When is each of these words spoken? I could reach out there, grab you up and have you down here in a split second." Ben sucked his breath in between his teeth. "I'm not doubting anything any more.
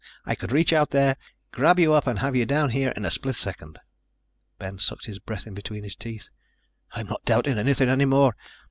I 0.25 0.33
could 0.33 0.51
reach 0.51 0.73
out 0.73 0.89
there, 0.89 1.15
grab 1.51 1.77
you 1.77 1.93
up 1.93 2.07
and 2.07 2.17
have 2.17 2.35
you 2.35 2.43
down 2.47 2.71
here 2.71 2.89
in 2.95 3.05
a 3.05 3.11
split 3.11 3.35
second." 3.35 3.77
Ben 4.57 4.79
sucked 4.79 5.05
his 5.05 5.19
breath 5.19 5.45
in 5.45 5.53
between 5.53 5.83
his 5.83 5.95
teeth. 5.95 6.29
"I'm 6.93 7.05
not 7.05 7.23
doubting 7.23 7.59
anything 7.59 7.87
any 7.87 8.05
more. 8.05 8.35